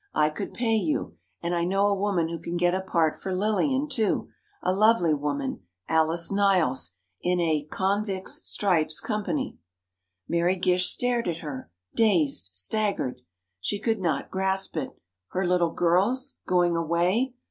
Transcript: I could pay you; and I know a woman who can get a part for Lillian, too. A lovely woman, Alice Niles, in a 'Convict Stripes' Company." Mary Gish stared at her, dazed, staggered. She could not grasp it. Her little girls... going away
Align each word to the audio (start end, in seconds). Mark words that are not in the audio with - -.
I 0.15 0.31
could 0.31 0.55
pay 0.55 0.77
you; 0.77 1.17
and 1.43 1.53
I 1.55 1.63
know 1.63 1.85
a 1.85 1.93
woman 1.95 2.27
who 2.27 2.39
can 2.39 2.57
get 2.57 2.73
a 2.73 2.81
part 2.81 3.21
for 3.21 3.35
Lillian, 3.35 3.87
too. 3.87 4.29
A 4.63 4.73
lovely 4.73 5.13
woman, 5.13 5.67
Alice 5.87 6.31
Niles, 6.31 6.95
in 7.21 7.39
a 7.39 7.65
'Convict 7.69 8.27
Stripes' 8.27 8.99
Company." 8.99 9.59
Mary 10.27 10.55
Gish 10.55 10.89
stared 10.89 11.27
at 11.27 11.41
her, 11.45 11.69
dazed, 11.93 12.49
staggered. 12.53 13.21
She 13.59 13.77
could 13.77 13.99
not 13.99 14.31
grasp 14.31 14.75
it. 14.75 14.89
Her 15.33 15.45
little 15.47 15.69
girls... 15.69 16.37
going 16.47 16.75
away 16.75 17.35